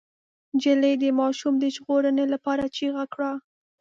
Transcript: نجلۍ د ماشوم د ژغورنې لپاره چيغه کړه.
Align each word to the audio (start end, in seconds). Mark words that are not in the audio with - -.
نجلۍ 0.55 0.93
د 0.99 1.05
ماشوم 1.19 1.53
د 1.59 1.65
ژغورنې 1.75 2.25
لپاره 2.33 2.63
چيغه 2.75 3.03
کړه. 3.13 3.31